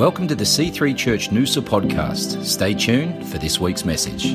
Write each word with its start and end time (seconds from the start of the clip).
Welcome 0.00 0.28
to 0.28 0.34
the 0.34 0.44
C3 0.44 0.96
Church 0.96 1.28
Noosa 1.28 1.60
podcast. 1.60 2.42
Stay 2.42 2.72
tuned 2.72 3.28
for 3.28 3.36
this 3.36 3.60
week's 3.60 3.84
message. 3.84 4.34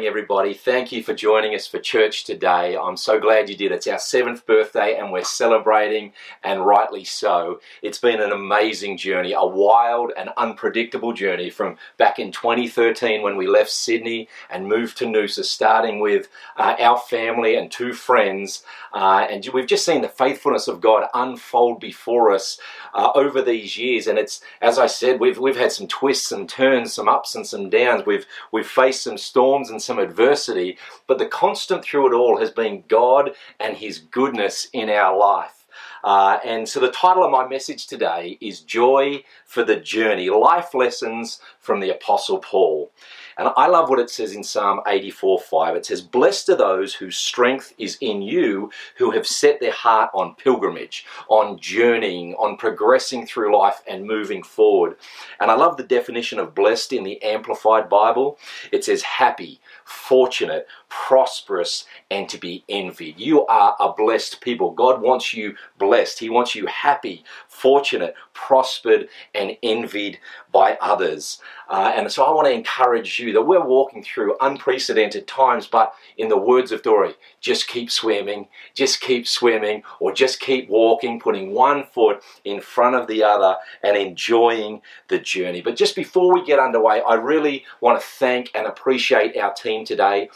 Morning, 0.00 0.08
everybody. 0.08 0.54
Thank 0.54 0.92
you 0.92 1.02
for 1.02 1.12
joining 1.12 1.54
us 1.54 1.66
for 1.66 1.78
church 1.78 2.24
today. 2.24 2.74
I'm 2.74 2.96
so 2.96 3.20
glad 3.20 3.50
you 3.50 3.54
did. 3.54 3.70
It's 3.70 3.86
our 3.86 3.98
seventh 3.98 4.46
birthday 4.46 4.96
and 4.96 5.12
we're 5.12 5.24
celebrating, 5.24 6.14
and 6.42 6.64
rightly 6.64 7.04
so. 7.04 7.60
It's 7.82 7.98
been 7.98 8.22
an 8.22 8.32
amazing 8.32 8.96
journey, 8.96 9.34
a 9.34 9.44
wild 9.44 10.12
and 10.16 10.30
unpredictable 10.38 11.12
journey 11.12 11.50
from 11.50 11.76
back 11.98 12.18
in 12.18 12.32
2013 12.32 13.20
when 13.20 13.36
we 13.36 13.46
left 13.46 13.68
Sydney 13.68 14.26
and 14.48 14.66
moved 14.66 14.96
to 14.96 15.04
Noosa, 15.04 15.44
starting 15.44 16.00
with 16.00 16.28
uh, 16.56 16.76
our 16.80 16.96
family 16.96 17.56
and 17.56 17.70
two 17.70 17.92
friends. 17.92 18.62
Uh, 18.94 19.26
and 19.30 19.46
we've 19.52 19.66
just 19.66 19.84
seen 19.84 20.00
the 20.00 20.08
faithfulness 20.08 20.66
of 20.66 20.80
God 20.80 21.08
unfold 21.12 21.78
before 21.78 22.32
us 22.32 22.58
uh, 22.94 23.10
over 23.14 23.42
these 23.42 23.76
years. 23.76 24.06
And 24.06 24.18
it's, 24.18 24.40
as 24.62 24.78
I 24.78 24.86
said, 24.86 25.20
we've, 25.20 25.38
we've 25.38 25.58
had 25.58 25.72
some 25.72 25.88
twists 25.88 26.32
and 26.32 26.48
turns, 26.48 26.94
some 26.94 27.06
ups 27.06 27.34
and 27.34 27.46
some 27.46 27.68
downs. 27.68 28.06
We've, 28.06 28.24
we've 28.50 28.66
faced 28.66 29.02
some 29.02 29.18
storms 29.18 29.68
and 29.68 29.82
some 29.90 29.98
adversity, 29.98 30.78
but 31.08 31.18
the 31.18 31.26
constant 31.26 31.84
through 31.84 32.06
it 32.06 32.14
all 32.16 32.38
has 32.38 32.52
been 32.52 32.84
God 32.86 33.32
and 33.58 33.76
His 33.76 33.98
goodness 33.98 34.68
in 34.72 34.88
our 34.88 35.18
life. 35.18 35.66
Uh, 36.04 36.38
and 36.44 36.68
so 36.68 36.78
the 36.78 36.92
title 36.92 37.24
of 37.24 37.32
my 37.32 37.48
message 37.48 37.88
today 37.88 38.38
is 38.40 38.60
Joy 38.60 39.24
for 39.46 39.64
the 39.64 39.74
Journey 39.74 40.30
Life 40.30 40.74
Lessons 40.74 41.40
from 41.58 41.80
the 41.80 41.90
Apostle 41.90 42.38
Paul. 42.38 42.92
And 43.38 43.50
I 43.56 43.66
love 43.66 43.88
what 43.88 43.98
it 43.98 44.10
says 44.10 44.34
in 44.34 44.44
Psalm 44.44 44.80
84 44.86 45.40
5. 45.40 45.76
It 45.76 45.86
says, 45.86 46.00
Blessed 46.00 46.50
are 46.50 46.56
those 46.56 46.94
whose 46.94 47.16
strength 47.16 47.74
is 47.78 47.96
in 48.00 48.22
you, 48.22 48.70
who 48.96 49.10
have 49.12 49.26
set 49.26 49.60
their 49.60 49.72
heart 49.72 50.10
on 50.14 50.34
pilgrimage, 50.34 51.06
on 51.28 51.58
journeying, 51.58 52.34
on 52.34 52.56
progressing 52.56 53.26
through 53.26 53.56
life 53.56 53.82
and 53.86 54.06
moving 54.06 54.42
forward. 54.42 54.96
And 55.40 55.50
I 55.50 55.54
love 55.54 55.76
the 55.76 55.82
definition 55.82 56.38
of 56.38 56.54
blessed 56.54 56.92
in 56.92 57.04
the 57.04 57.22
Amplified 57.22 57.88
Bible. 57.88 58.38
It 58.72 58.84
says, 58.84 59.02
happy, 59.02 59.60
fortunate, 59.84 60.66
prosperous, 60.88 61.84
and 62.10 62.28
to 62.28 62.38
be 62.38 62.64
envied. 62.68 63.18
You 63.18 63.46
are 63.46 63.76
a 63.80 63.92
blessed 63.92 64.40
people. 64.40 64.72
God 64.72 65.00
wants 65.00 65.32
you 65.32 65.54
blessed. 65.78 66.18
He 66.18 66.28
wants 66.28 66.54
you 66.54 66.66
happy, 66.66 67.24
fortunate, 67.48 68.14
prospered, 68.32 69.08
and 69.34 69.56
envied 69.62 70.18
by 70.52 70.76
others. 70.80 71.40
Uh, 71.68 71.92
and 71.94 72.10
so 72.10 72.24
I 72.24 72.32
want 72.32 72.48
to 72.48 72.52
encourage 72.52 73.18
you 73.18 73.32
that 73.32 73.42
we're 73.42 73.64
walking 73.64 74.02
through 74.02 74.36
unprecedented 74.40 75.26
times, 75.26 75.66
but 75.66 75.94
in 76.16 76.28
the 76.28 76.36
words 76.36 76.72
of 76.72 76.82
Dory, 76.82 77.14
just 77.40 77.68
keep 77.68 77.90
swimming, 77.90 78.48
just 78.74 79.00
keep 79.00 79.28
swimming, 79.28 79.82
or 80.00 80.12
just 80.12 80.40
keep 80.40 80.68
walking, 80.68 81.20
putting 81.20 81.52
one 81.52 81.84
foot 81.84 82.22
in 82.44 82.60
front 82.60 82.96
of 82.96 83.06
the 83.06 83.22
other 83.22 83.56
and 83.82 83.96
enjoying 83.96 84.82
the 85.08 85.18
journey. 85.18 85.60
But 85.60 85.76
just 85.76 85.94
before 85.94 86.34
we 86.34 86.44
get 86.44 86.58
underway, 86.58 87.02
I 87.06 87.14
really 87.14 87.64
want 87.80 88.00
to 88.00 88.06
thank 88.06 88.50
and 88.54 88.66
appreciate 88.66 89.36
our 89.36 89.52
team 89.52 89.84
today 89.84 90.28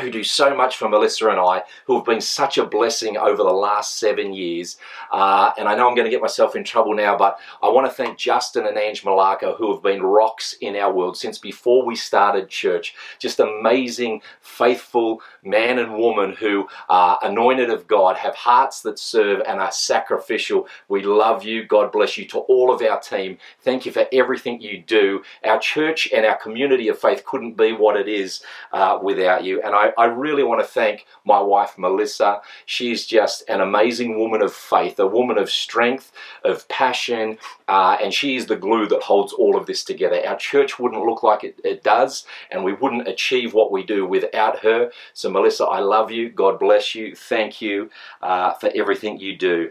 who 0.00 0.10
do 0.10 0.24
so 0.24 0.56
much 0.56 0.76
for 0.76 0.88
Melissa 0.88 1.28
and 1.28 1.38
I, 1.38 1.62
who 1.86 1.96
have 1.96 2.04
been 2.04 2.20
such 2.20 2.58
a 2.58 2.66
blessing 2.66 3.16
over 3.16 3.36
the 3.36 3.44
last 3.44 3.98
seven 3.98 4.32
years. 4.32 4.76
Uh, 5.12 5.52
and 5.56 5.68
I 5.68 5.76
know 5.76 5.88
I'm 5.88 5.94
going 5.94 6.06
to 6.06 6.10
get 6.10 6.20
myself 6.20 6.56
in 6.56 6.64
trouble 6.64 6.94
now, 6.94 7.16
but 7.16 7.38
I 7.62 7.68
want 7.68 7.86
to 7.86 7.92
thank 7.92 8.18
Justin 8.18 8.66
and 8.66 8.76
Ange 8.76 9.04
Malaka, 9.04 9.56
who 9.56 9.72
have 9.72 9.82
been 9.82 10.02
rocks 10.02 10.56
in 10.60 10.74
our 10.76 10.92
world 10.92 11.16
since 11.16 11.38
before 11.38 11.86
we 11.86 11.94
started 11.94 12.48
church. 12.48 12.94
Just 13.20 13.38
amazing, 13.38 14.22
faithful 14.40 15.20
man 15.44 15.78
and 15.78 15.94
woman 15.94 16.32
who 16.32 16.66
are 16.88 17.18
anointed 17.22 17.70
of 17.70 17.86
God, 17.86 18.16
have 18.16 18.34
hearts 18.34 18.82
that 18.82 18.98
serve, 18.98 19.42
and 19.46 19.60
are 19.60 19.72
sacrificial. 19.72 20.66
We 20.88 21.02
love 21.02 21.44
you. 21.44 21.64
God 21.64 21.92
bless 21.92 22.18
you 22.18 22.24
to 22.26 22.38
all 22.38 22.72
of 22.72 22.82
our 22.82 22.98
team. 23.00 23.38
Thank 23.60 23.86
you 23.86 23.92
for 23.92 24.06
everything 24.12 24.60
you 24.60 24.82
do. 24.82 25.22
Our 25.44 25.60
church 25.60 26.08
and 26.12 26.26
our 26.26 26.36
community 26.36 26.88
of 26.88 26.98
faith 26.98 27.24
couldn't 27.24 27.56
be 27.56 27.72
what 27.72 27.96
it 27.96 28.08
is 28.08 28.42
uh, 28.72 28.98
without 29.00 29.44
you. 29.44 29.62
And 29.62 29.74
I 29.74 29.83
I, 29.84 30.02
I 30.02 30.06
really 30.06 30.42
want 30.42 30.60
to 30.60 30.66
thank 30.66 31.06
my 31.24 31.40
wife, 31.40 31.76
Melissa. 31.78 32.40
She's 32.66 33.06
just 33.06 33.44
an 33.48 33.60
amazing 33.60 34.18
woman 34.18 34.42
of 34.42 34.52
faith, 34.52 34.98
a 34.98 35.06
woman 35.06 35.38
of 35.38 35.50
strength, 35.50 36.12
of 36.44 36.66
passion, 36.68 37.38
uh, 37.68 37.96
and 38.02 38.12
she 38.12 38.36
is 38.36 38.46
the 38.46 38.56
glue 38.56 38.86
that 38.88 39.02
holds 39.02 39.32
all 39.32 39.56
of 39.56 39.66
this 39.66 39.84
together. 39.84 40.20
Our 40.26 40.36
church 40.36 40.78
wouldn't 40.78 41.04
look 41.04 41.22
like 41.22 41.44
it, 41.44 41.60
it 41.64 41.82
does, 41.82 42.26
and 42.50 42.64
we 42.64 42.72
wouldn't 42.74 43.08
achieve 43.08 43.54
what 43.54 43.72
we 43.72 43.82
do 43.82 44.06
without 44.06 44.60
her. 44.60 44.90
So, 45.12 45.30
Melissa, 45.30 45.64
I 45.64 45.80
love 45.80 46.10
you. 46.10 46.30
God 46.30 46.58
bless 46.58 46.94
you. 46.94 47.14
Thank 47.14 47.60
you 47.60 47.90
uh, 48.22 48.54
for 48.54 48.70
everything 48.74 49.18
you 49.18 49.36
do. 49.36 49.70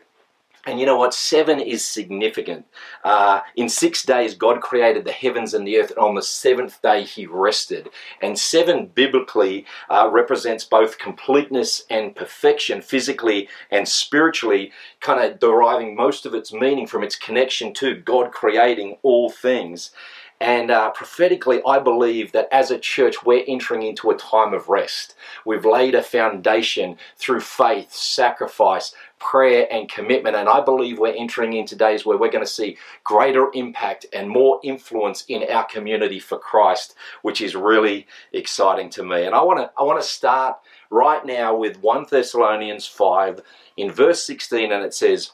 And 0.65 0.79
you 0.79 0.85
know 0.85 0.95
what? 0.97 1.13
Seven 1.13 1.59
is 1.59 1.85
significant. 1.85 2.65
Uh, 3.03 3.41
in 3.55 3.67
six 3.67 4.03
days, 4.03 4.33
God 4.33 4.61
created 4.61 5.03
the 5.03 5.11
heavens 5.11 5.53
and 5.53 5.67
the 5.67 5.77
earth, 5.77 5.89
and 5.89 5.99
on 5.99 6.15
the 6.15 6.21
seventh 6.21 6.81
day, 6.81 7.03
He 7.03 7.25
rested. 7.25 7.89
And 8.21 8.39
seven 8.39 8.85
biblically 8.87 9.65
uh, 9.89 10.09
represents 10.09 10.63
both 10.63 10.99
completeness 10.99 11.83
and 11.89 12.15
perfection, 12.15 12.81
physically 12.81 13.49
and 13.69 13.89
spiritually, 13.89 14.71
kind 15.01 15.19
of 15.19 15.39
deriving 15.39 15.97
most 15.97 16.25
of 16.25 16.33
its 16.33 16.53
meaning 16.53 16.87
from 16.87 17.03
its 17.03 17.17
connection 17.17 17.73
to 17.73 17.95
God 17.95 18.31
creating 18.31 18.97
all 19.03 19.29
things. 19.29 19.91
And 20.39 20.71
uh, 20.71 20.89
prophetically, 20.91 21.61
I 21.65 21.79
believe 21.79 22.33
that 22.33 22.49
as 22.51 22.69
a 22.69 22.79
church, 22.79 23.23
we're 23.23 23.45
entering 23.47 23.83
into 23.83 24.09
a 24.09 24.17
time 24.17 24.53
of 24.53 24.67
rest. 24.67 25.15
We've 25.45 25.63
laid 25.63 25.95
a 25.95 26.03
foundation 26.03 26.97
through 27.17 27.41
faith, 27.41 27.93
sacrifice, 27.93 28.93
prayer, 29.19 29.67
and 29.71 29.89
commitment. 29.89 30.35
And 30.35 30.49
I 30.49 30.59
believe 30.59 30.99
we're 30.99 31.15
entering 31.15 31.53
into 31.53 31.75
days 31.75 32.05
where 32.05 32.17
we're 32.17 32.31
going 32.31 32.43
to 32.43 32.49
see 32.49 32.77
greater 33.03 33.49
impact 33.53 34.05
and 34.11 34.29
more 34.29 34.59
influence 34.63 35.23
in 35.29 35.49
our 35.49 35.65
community 35.65 36.19
for 36.19 36.37
Christ, 36.37 36.95
which 37.21 37.39
is 37.39 37.55
really 37.55 38.05
exciting 38.33 38.89
to 38.91 39.03
me. 39.03 39.23
And 39.23 39.33
I 39.33 39.41
want 39.43 39.59
to 39.59 39.71
I 39.77 39.83
want 39.83 40.01
to 40.01 40.07
start 40.07 40.57
right 40.89 41.25
now 41.25 41.55
with 41.55 41.81
1 41.81 42.07
Thessalonians 42.09 42.85
5 42.85 43.41
in 43.77 43.91
verse 43.91 44.23
16, 44.23 44.71
and 44.71 44.83
it 44.83 44.93
says, 44.93 45.31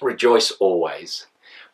Rejoice 0.00 0.50
always. 0.52 1.26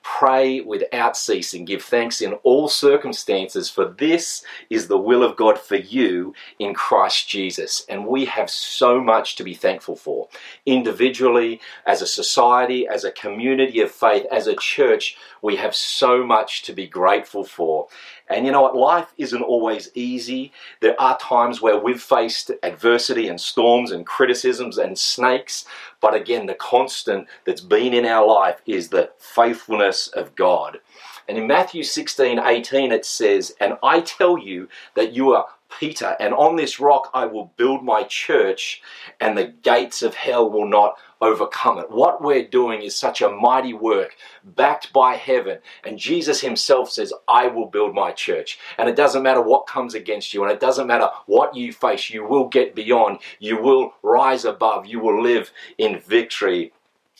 Pray 0.04 0.60
without 0.60 1.16
ceasing. 1.16 1.65
Give 1.65 1.82
thanks 1.82 2.20
in 2.20 2.34
all 2.44 2.69
circumstances, 2.69 3.70
for 3.70 3.87
this 3.87 4.44
is 4.69 4.87
the 4.87 4.98
will 4.98 5.22
of 5.22 5.34
God 5.34 5.59
for 5.59 5.76
you 5.76 6.34
in 6.59 6.75
Christ 6.75 7.26
Jesus. 7.26 7.87
And 7.88 8.06
we 8.06 8.26
have 8.26 8.50
so 8.50 9.00
much 9.00 9.34
to 9.37 9.43
be 9.43 9.54
thankful 9.54 9.97
for. 9.97 10.28
Individually, 10.66 11.59
as 11.87 12.03
a 12.03 12.06
society, 12.06 12.87
as 12.87 13.04
a 13.04 13.10
community 13.10 13.81
of 13.81 13.91
faith, 13.91 14.26
as 14.31 14.47
a 14.47 14.56
church, 14.56 15.16
we 15.41 15.56
have 15.56 15.75
so 15.75 16.25
much 16.25 16.62
to 16.64 16.75
be 16.75 16.87
grateful 16.87 17.43
for. 17.43 17.88
And 18.29 18.47
you 18.47 18.53
know 18.53 18.62
what? 18.62 18.77
Life 18.77 19.12
isn't 19.19 19.43
always 19.43 19.91
easy. 19.95 20.53
There 20.81 20.99
are 21.01 21.19
times 21.19 21.61
where 21.61 21.79
we've 21.79 22.01
faced 22.01 22.51
adversity 22.62 23.29
and 23.29 23.41
storms 23.41 23.93
and 23.93 24.07
criticisms 24.07 24.79
and 24.79 24.99
snakes. 24.99 25.67
But 26.01 26.15
again, 26.15 26.47
the 26.47 26.55
constant 26.55 27.29
that's 27.45 27.61
been 27.61 27.93
in 27.93 28.07
our 28.07 28.27
life 28.27 28.62
is 28.67 28.89
the 28.89 29.11
faithfulness 29.19 30.09
of 30.09 30.35
God. 30.35 30.81
And 31.29 31.39
in 31.39 31.47
Matthew 31.47 31.83
16 31.83 32.39
18, 32.39 32.93
it 32.93 33.05
says, 33.05 33.55
And 33.61 33.75
I 33.83 34.01
tell 34.01 34.39
you 34.39 34.69
that 34.95 35.12
you 35.12 35.33
are 35.33 35.47
Peter, 35.79 36.17
and 36.21 36.35
on 36.35 36.57
this 36.57 36.81
rock 36.81 37.11
I 37.15 37.27
will 37.27 37.53
build 37.57 37.85
my 37.85 38.05
church, 38.05 38.83
and 39.21 39.37
the 39.37 39.47
gates 39.47 40.03
of 40.03 40.15
hell 40.15 40.51
will 40.51 40.69
not 40.69 40.97
overcome 41.21 41.79
it. 41.79 41.91
What 41.91 42.23
we're 42.23 42.47
doing 42.47 42.83
is 42.83 42.95
such 42.95 43.23
a 43.23 43.31
mighty 43.31 43.73
work 43.73 44.17
backed 44.45 44.93
by 44.93 45.15
heaven. 45.15 45.59
And 45.83 45.99
Jesus 45.99 46.41
himself 46.41 46.91
says, 46.91 47.12
I 47.27 47.47
will 47.47 47.67
build 47.67 47.95
my 47.95 48.12
church. 48.12 48.59
And 48.77 48.89
it 48.89 48.97
doesn't 48.97 49.23
matter 49.23 49.41
what 49.41 49.67
comes 49.67 49.95
against 49.95 50.35
you, 50.35 50.43
and 50.43 50.53
it 50.53 50.61
doesn't 50.61 50.87
matter 50.87 51.09
what 51.27 51.57
you 51.57 51.73
face, 51.73 52.11
you 52.11 52.25
will 52.27 52.49
get 52.49 52.75
beyond, 52.75 53.19
you 53.39 53.61
will 53.61 53.95
rise 54.03 54.45
above, 54.45 54.87
you 54.87 55.01
will 55.01 55.23
live 55.23 55.51
in 55.79 55.99
victory 56.01 56.73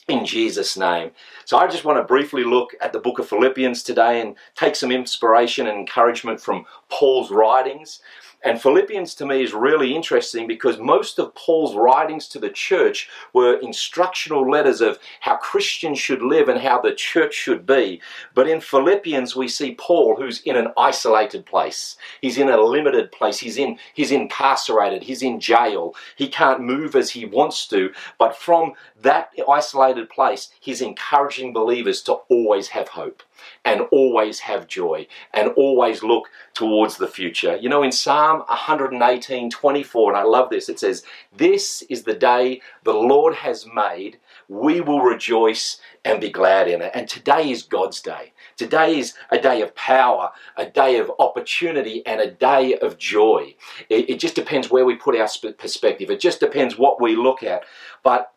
in 0.07 0.25
Jesus' 0.25 0.77
name. 0.77 1.11
So 1.45 1.57
I 1.57 1.67
just 1.67 1.83
want 1.83 1.97
to 1.97 2.03
briefly 2.03 2.43
look 2.43 2.75
at 2.79 2.93
the 2.93 2.99
book 2.99 3.17
of 3.17 3.27
Philippians 3.27 3.81
today 3.81 4.21
and 4.21 4.35
take 4.55 4.75
some 4.75 4.91
inspiration 4.91 5.67
and 5.67 5.79
encouragement 5.79 6.39
from 6.39 6.65
Paul's 6.89 7.31
writings. 7.31 8.01
And 8.45 8.61
Philippians 8.61 9.15
to 9.15 9.25
me 9.25 9.41
is 9.41 9.53
really 9.53 9.95
interesting 9.95 10.45
because 10.45 10.77
most 10.77 11.17
of 11.17 11.33
Paul's 11.33 11.75
writings 11.75 12.27
to 12.27 12.39
the 12.39 12.51
church 12.51 13.09
were 13.33 13.57
instructional 13.57 14.47
letters 14.47 14.81
of 14.81 14.99
how 15.21 15.37
Christians 15.37 15.97
should 15.97 16.21
live 16.21 16.47
and 16.47 16.61
how 16.61 16.79
the 16.79 16.93
church 16.93 17.33
should 17.33 17.65
be. 17.65 17.99
But 18.35 18.47
in 18.47 18.61
Philippians, 18.61 19.35
we 19.35 19.47
see 19.47 19.73
Paul 19.73 20.17
who's 20.17 20.41
in 20.41 20.55
an 20.55 20.67
isolated 20.77 21.47
place. 21.47 21.97
He's 22.21 22.37
in 22.37 22.47
a 22.47 22.61
limited 22.61 23.11
place. 23.11 23.39
He's 23.39 23.57
in 23.57 23.79
he's 23.95 24.11
incarcerated. 24.11 25.01
He's 25.01 25.23
in 25.23 25.39
jail. 25.39 25.95
He 26.15 26.27
can't 26.27 26.61
move 26.61 26.95
as 26.95 27.09
he 27.09 27.25
wants 27.25 27.67
to. 27.69 27.91
But 28.19 28.37
from 28.37 28.73
that 29.01 29.31
isolated 29.49 30.07
place, 30.07 30.49
he's 30.59 30.81
encouraging 30.81 31.51
believers 31.51 32.03
to 32.03 32.13
always 32.29 32.67
have 32.67 32.89
hope. 32.89 33.23
And 33.63 33.81
always 33.91 34.39
have 34.39 34.67
joy 34.67 35.07
and 35.33 35.49
always 35.49 36.03
look 36.03 36.29
towards 36.53 36.97
the 36.97 37.07
future. 37.07 37.57
You 37.57 37.69
know, 37.69 37.83
in 37.83 37.91
Psalm 37.91 38.39
118 38.47 39.49
24, 39.49 40.11
and 40.11 40.17
I 40.17 40.23
love 40.23 40.49
this, 40.49 40.69
it 40.69 40.79
says, 40.79 41.03
This 41.35 41.81
is 41.83 42.03
the 42.03 42.13
day 42.13 42.61
the 42.83 42.93
Lord 42.93 43.35
has 43.35 43.65
made. 43.73 44.17
We 44.47 44.79
will 44.79 45.01
rejoice 45.01 45.79
and 46.03 46.21
be 46.21 46.29
glad 46.29 46.67
in 46.67 46.81
it. 46.81 46.91
And 46.93 47.09
today 47.09 47.49
is 47.49 47.63
God's 47.63 47.99
day. 47.99 48.33
Today 48.57 48.99
is 48.99 49.15
a 49.31 49.39
day 49.39 49.61
of 49.61 49.75
power, 49.75 50.31
a 50.55 50.65
day 50.65 50.97
of 50.97 51.11
opportunity, 51.19 52.05
and 52.05 52.21
a 52.21 52.29
day 52.31 52.77
of 52.77 52.97
joy. 52.97 53.55
It, 53.89 54.09
it 54.09 54.19
just 54.19 54.35
depends 54.35 54.69
where 54.69 54.85
we 54.85 54.95
put 54.95 55.15
our 55.15 55.27
perspective. 55.57 56.11
It 56.11 56.19
just 56.19 56.39
depends 56.39 56.77
what 56.77 57.01
we 57.01 57.15
look 57.15 57.41
at. 57.41 57.63
But 58.03 58.31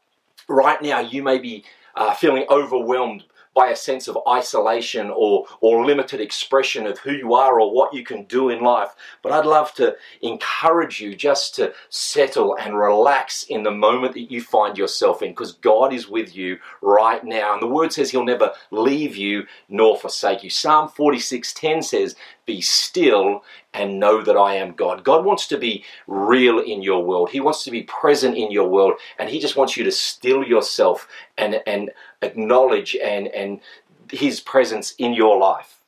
right 0.48 0.80
now, 0.80 1.00
you 1.00 1.22
may 1.22 1.38
be 1.38 1.64
uh, 1.94 2.14
feeling 2.14 2.46
overwhelmed 2.48 3.24
by 3.58 3.70
a 3.70 3.76
sense 3.76 4.06
of 4.06 4.16
isolation 4.28 5.10
or, 5.10 5.44
or 5.60 5.84
limited 5.84 6.20
expression 6.20 6.86
of 6.86 6.96
who 7.00 7.10
you 7.10 7.34
are 7.34 7.60
or 7.60 7.74
what 7.74 7.92
you 7.92 8.04
can 8.04 8.22
do 8.26 8.50
in 8.50 8.62
life. 8.62 8.94
But 9.20 9.32
I'd 9.32 9.46
love 9.46 9.74
to 9.74 9.96
encourage 10.22 11.00
you 11.00 11.16
just 11.16 11.56
to 11.56 11.72
settle 11.88 12.56
and 12.56 12.78
relax 12.78 13.42
in 13.42 13.64
the 13.64 13.72
moment 13.72 14.14
that 14.14 14.30
you 14.30 14.40
find 14.42 14.78
yourself 14.78 15.22
in 15.22 15.32
because 15.32 15.54
God 15.54 15.92
is 15.92 16.08
with 16.08 16.36
you 16.36 16.58
right 16.82 17.24
now. 17.24 17.52
And 17.52 17.60
the 17.60 17.66
word 17.66 17.92
says 17.92 18.12
he'll 18.12 18.24
never 18.24 18.52
leave 18.70 19.16
you 19.16 19.42
nor 19.68 19.98
forsake 19.98 20.44
you. 20.44 20.50
Psalm 20.50 20.88
46:10 20.88 21.82
says, 21.82 22.14
be 22.48 22.60
still 22.60 23.44
and 23.72 24.00
know 24.00 24.22
that 24.22 24.36
I 24.36 24.54
am 24.54 24.72
God. 24.72 25.04
God 25.04 25.24
wants 25.24 25.46
to 25.48 25.58
be 25.58 25.84
real 26.08 26.58
in 26.58 26.82
your 26.82 27.04
world. 27.04 27.30
He 27.30 27.38
wants 27.38 27.62
to 27.64 27.70
be 27.70 27.82
present 27.82 28.36
in 28.36 28.50
your 28.50 28.68
world. 28.68 28.94
And 29.18 29.28
He 29.28 29.38
just 29.38 29.54
wants 29.54 29.76
you 29.76 29.84
to 29.84 29.92
still 29.92 30.42
yourself 30.42 31.06
and, 31.36 31.62
and 31.66 31.90
acknowledge 32.22 32.96
and, 32.96 33.28
and 33.28 33.60
His 34.10 34.40
presence 34.40 34.94
in 34.98 35.12
your 35.12 35.38
life. 35.38 35.78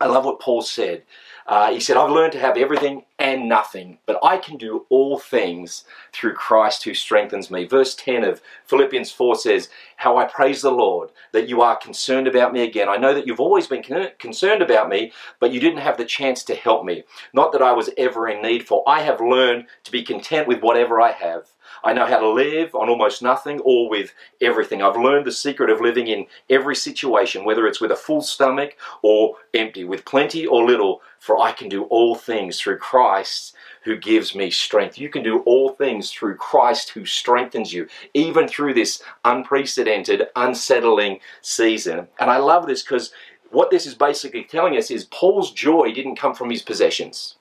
I 0.00 0.06
love 0.06 0.24
what 0.24 0.40
Paul 0.40 0.62
said. 0.62 1.02
Uh, 1.46 1.72
he 1.72 1.80
said, 1.80 1.96
I've 1.96 2.10
learned 2.10 2.32
to 2.32 2.40
have 2.40 2.56
everything 2.56 3.04
and 3.20 3.48
nothing, 3.48 3.98
but 4.06 4.18
I 4.22 4.38
can 4.38 4.56
do 4.56 4.86
all 4.88 5.18
things 5.18 5.84
through 6.10 6.32
Christ 6.32 6.84
who 6.84 6.94
strengthens 6.94 7.50
me. 7.50 7.66
Verse 7.66 7.94
10 7.94 8.24
of 8.24 8.40
Philippians 8.64 9.12
4 9.12 9.36
says, 9.36 9.68
How 9.96 10.16
I 10.16 10.24
praise 10.24 10.62
the 10.62 10.72
Lord 10.72 11.10
that 11.32 11.46
you 11.46 11.60
are 11.60 11.76
concerned 11.76 12.26
about 12.26 12.54
me 12.54 12.62
again. 12.62 12.88
I 12.88 12.96
know 12.96 13.12
that 13.12 13.26
you've 13.26 13.38
always 13.38 13.66
been 13.66 13.84
concerned 14.18 14.62
about 14.62 14.88
me, 14.88 15.12
but 15.38 15.52
you 15.52 15.60
didn't 15.60 15.80
have 15.80 15.98
the 15.98 16.06
chance 16.06 16.42
to 16.44 16.54
help 16.54 16.84
me. 16.84 17.04
Not 17.34 17.52
that 17.52 17.62
I 17.62 17.72
was 17.72 17.90
ever 17.98 18.26
in 18.26 18.40
need, 18.42 18.66
for 18.66 18.82
I 18.88 19.02
have 19.02 19.20
learned 19.20 19.66
to 19.84 19.92
be 19.92 20.02
content 20.02 20.48
with 20.48 20.62
whatever 20.62 21.00
I 21.00 21.12
have. 21.12 21.48
I 21.82 21.92
know 21.92 22.06
how 22.06 22.18
to 22.18 22.28
live 22.28 22.74
on 22.74 22.88
almost 22.88 23.22
nothing 23.22 23.60
or 23.60 23.88
with 23.88 24.12
everything. 24.40 24.82
I've 24.82 24.96
learned 24.96 25.26
the 25.26 25.32
secret 25.32 25.70
of 25.70 25.80
living 25.80 26.06
in 26.06 26.26
every 26.48 26.76
situation, 26.76 27.44
whether 27.44 27.66
it's 27.66 27.80
with 27.80 27.90
a 27.90 27.96
full 27.96 28.20
stomach 28.22 28.76
or 29.02 29.36
empty, 29.54 29.84
with 29.84 30.04
plenty 30.04 30.46
or 30.46 30.66
little, 30.66 31.02
for 31.18 31.40
I 31.40 31.52
can 31.52 31.68
do 31.68 31.84
all 31.84 32.14
things 32.14 32.60
through 32.60 32.78
Christ 32.78 33.54
who 33.84 33.96
gives 33.96 34.34
me 34.34 34.50
strength. 34.50 34.98
You 34.98 35.08
can 35.08 35.22
do 35.22 35.40
all 35.40 35.70
things 35.70 36.10
through 36.10 36.36
Christ 36.36 36.90
who 36.90 37.06
strengthens 37.06 37.72
you, 37.72 37.88
even 38.14 38.46
through 38.46 38.74
this 38.74 39.02
unprecedented, 39.24 40.28
unsettling 40.36 41.20
season. 41.40 42.08
And 42.18 42.30
I 42.30 42.38
love 42.38 42.66
this 42.66 42.82
because 42.82 43.12
what 43.50 43.70
this 43.70 43.86
is 43.86 43.94
basically 43.94 44.44
telling 44.44 44.76
us 44.76 44.90
is 44.90 45.04
Paul's 45.06 45.52
joy 45.52 45.92
didn't 45.92 46.16
come 46.16 46.34
from 46.34 46.50
his 46.50 46.62
possessions. 46.62 47.36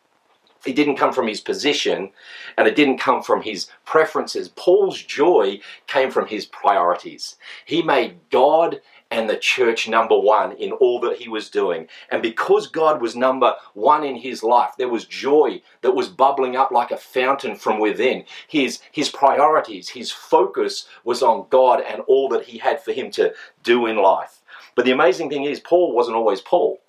It 0.65 0.75
didn't 0.75 0.97
come 0.97 1.13
from 1.13 1.27
his 1.27 1.41
position 1.41 2.11
and 2.57 2.67
it 2.67 2.75
didn't 2.75 2.97
come 2.97 3.23
from 3.23 3.41
his 3.41 3.67
preferences. 3.85 4.49
Paul's 4.49 5.01
joy 5.01 5.59
came 5.87 6.11
from 6.11 6.27
his 6.27 6.45
priorities. 6.45 7.37
He 7.65 7.81
made 7.81 8.17
God 8.29 8.81
and 9.11 9.29
the 9.29 9.37
church 9.37 9.87
number 9.87 10.17
one 10.19 10.51
in 10.53 10.71
all 10.73 10.99
that 10.99 11.17
he 11.17 11.29
was 11.29 11.49
doing. 11.49 11.87
And 12.11 12.21
because 12.21 12.67
God 12.67 13.01
was 13.01 13.15
number 13.15 13.55
one 13.73 14.03
in 14.03 14.15
his 14.15 14.43
life, 14.43 14.71
there 14.77 14.89
was 14.89 15.05
joy 15.05 15.61
that 15.81 15.95
was 15.95 16.09
bubbling 16.09 16.55
up 16.55 16.71
like 16.71 16.91
a 16.91 16.97
fountain 16.97 17.55
from 17.55 17.79
within. 17.79 18.25
His, 18.47 18.81
his 18.91 19.09
priorities, 19.09 19.89
his 19.89 20.11
focus 20.11 20.87
was 21.03 21.23
on 21.23 21.47
God 21.49 21.81
and 21.81 22.01
all 22.01 22.29
that 22.29 22.45
he 22.45 22.59
had 22.59 22.83
for 22.83 22.91
him 22.91 23.09
to 23.11 23.33
do 23.63 23.85
in 23.87 23.97
life. 23.97 24.41
But 24.75 24.85
the 24.85 24.91
amazing 24.91 25.29
thing 25.29 25.45
is, 25.45 25.59
Paul 25.59 25.93
wasn't 25.93 26.17
always 26.17 26.41
Paul. 26.41 26.79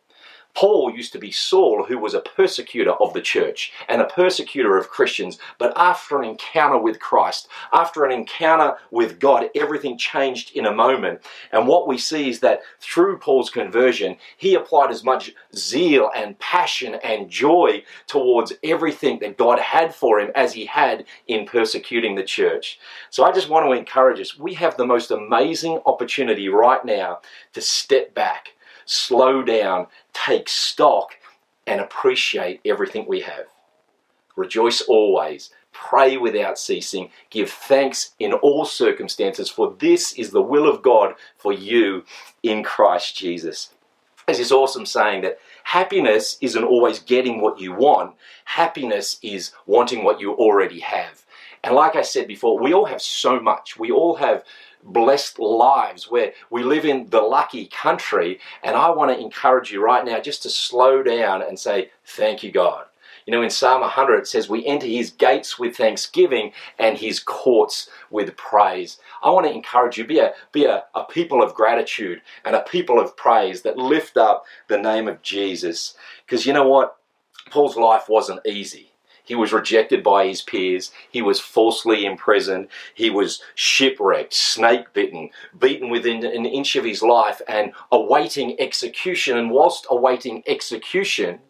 Paul 0.55 0.93
used 0.95 1.13
to 1.13 1.19
be 1.19 1.31
Saul, 1.31 1.85
who 1.85 1.99
was 1.99 2.15
a 2.15 2.21
persecutor 2.21 2.93
of 2.93 3.13
the 3.13 3.21
church 3.21 3.73
and 3.89 4.01
a 4.01 4.07
persecutor 4.07 4.77
of 4.77 4.91
Christians. 4.91 5.39
But 5.59 5.73
after 5.77 6.21
an 6.21 6.29
encounter 6.29 6.79
with 6.79 7.01
Christ, 7.01 7.49
after 7.73 8.05
an 8.05 8.13
encounter 8.13 8.77
with 8.91 9.19
God, 9.19 9.51
everything 9.55 9.97
changed 9.97 10.57
in 10.57 10.67
a 10.67 10.73
moment. 10.73 11.21
And 11.53 11.67
what 11.67 11.87
we 11.87 11.99
see 11.99 12.29
is 12.29 12.41
that 12.41 12.63
through 12.81 13.19
Paul's 13.19 13.51
conversion, 13.51 14.17
he 14.37 14.55
applied 14.55 14.91
as 14.91 15.05
much 15.05 15.33
zeal 15.55 16.11
and 16.15 16.39
passion 16.39 16.97
and 16.97 17.31
joy 17.31 17.83
towards 18.07 18.53
everything 18.63 19.21
that 19.21 19.39
God 19.39 19.59
had 19.59 19.95
for 19.95 20.21
him 20.21 20.31
as 20.35 20.53
he 20.53 20.67
had 20.67 21.05
in 21.27 21.47
persecuting 21.47 22.15
the 22.15 22.25
church. 22.25 22.79
So 23.11 23.25
I 23.25 23.33
just 23.33 23.49
want 23.49 23.67
to 23.67 23.73
encourage 23.73 24.21
us. 24.21 24.39
We 24.39 24.55
have 24.55 24.77
the 24.77 24.87
most 24.87 25.11
amazing 25.11 25.81
opportunity 25.87 26.49
right 26.49 26.85
now 26.85 27.21
to 27.53 27.61
step 27.61 28.15
back 28.15 28.55
slow 28.91 29.41
down, 29.43 29.87
take 30.13 30.49
stock, 30.49 31.11
and 31.67 31.81
appreciate 31.81 32.61
everything 32.65 33.07
we 33.07 33.21
have. 33.21 33.47
Rejoice 34.35 34.81
always, 34.83 35.51
pray 35.73 36.17
without 36.17 36.59
ceasing, 36.59 37.11
give 37.31 37.51
thanks 37.51 38.15
in 38.19 38.33
all 38.33 38.65
circumstances, 38.65 39.49
for 39.49 39.77
this 39.79 40.13
is 40.15 40.31
the 40.31 40.43
will 40.43 40.69
of 40.69 40.83
God 40.83 41.15
for 41.37 41.53
you 41.53 42.05
in 42.43 42.65
Christ 42.65 43.17
Jesus. 43.17 43.71
There's 44.27 44.39
this 44.39 44.53
awesome 44.53 44.87
saying 44.87 45.23
that 45.23 45.39
happiness 45.63 46.37
isn't 46.41 46.65
always 46.65 46.99
getting 46.99 47.41
what 47.41 47.61
you 47.61 47.73
want, 47.73 48.15
happiness 48.45 49.19
is 49.23 49.53
wanting 49.67 50.03
what 50.03 50.21
you 50.21 50.33
already 50.33 50.81
have. 50.81 51.25
And 51.63 51.75
like 51.75 51.95
I 51.95 52.03
said 52.03 52.27
before, 52.27 52.59
we 52.59 52.73
all 52.73 52.87
have 52.87 53.03
so 53.03 53.39
much. 53.39 53.79
We 53.79 53.91
all 53.91 54.17
have 54.17 54.43
blessed 54.83 55.39
lives 55.39 56.11
where 56.11 56.33
we 56.51 56.63
live 56.63 56.85
in 56.85 57.09
the 57.11 57.21
lucky 57.21 57.67
country. 57.67 58.41
And 58.63 58.77
I 58.77 58.91
want 58.91 59.11
to 59.11 59.19
encourage 59.19 59.71
you 59.71 59.83
right 59.83 60.05
now 60.05 60.21
just 60.21 60.43
to 60.45 60.51
slow 60.51 61.03
down 61.03 61.43
and 61.43 61.59
say, 61.59 61.91
Thank 62.05 62.43
you, 62.43 62.51
God. 62.51 62.87
You 63.27 63.33
know, 63.33 63.43
in 63.43 63.51
Psalm 63.51 63.83
100, 63.83 64.21
it 64.21 64.27
says, 64.27 64.49
We 64.49 64.67
enter 64.67 64.87
his 64.87 65.11
gates 65.11 65.59
with 65.59 65.77
thanksgiving 65.77 66.53
and 66.79 66.99
his 66.99 67.21
courts 67.21 67.89
with 68.11 68.37
praise. 68.37 68.99
I 69.23 69.31
want 69.31 69.47
to 69.47 69.53
encourage 69.53 69.99
you, 69.99 70.05
be 70.07 70.19
a, 70.19 70.33
be 70.53 70.65
a, 70.65 70.85
a 70.95 71.05
people 71.05 71.43
of 71.43 71.55
gratitude 71.55 72.23
and 72.45 72.57
a 72.57 72.63
people 72.63 72.99
of 72.99 73.17
praise 73.17 73.63
that 73.63 73.77
lift 73.77 74.17
up 74.17 74.45
the 74.69 74.79
name 74.79 75.07
of 75.07 75.23
Jesus. 75.23 75.95
Because 76.27 76.47
you 76.47 76.53
know 76.53 76.67
what? 76.67 76.97
Paul's 77.51 77.77
life 77.77 78.09
wasn't 78.09 78.47
easy. 78.47 78.91
He 79.25 79.35
was 79.35 79.53
rejected 79.53 80.03
by 80.03 80.27
his 80.27 80.43
peers. 80.43 80.91
He 81.11 81.23
was 81.23 81.41
falsely 81.41 82.05
imprisoned. 82.05 82.69
He 82.95 83.11
was 83.11 83.43
shipwrecked, 83.55 84.35
snake 84.35 84.93
bitten, 84.93 85.31
beaten 85.59 85.91
within 85.91 86.25
an 86.25 86.47
inch 86.47 86.77
of 86.77 86.85
his 86.85 87.03
life, 87.03 87.41
and 87.49 87.73
awaiting 87.93 88.61
execution. 88.61 89.37
And 89.37 89.51
whilst 89.51 89.87
awaiting 89.91 90.43
execution, 90.47 91.41